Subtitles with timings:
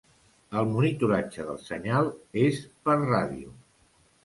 [0.61, 2.11] El monitoratge del senyal
[2.47, 3.57] és per ràdio.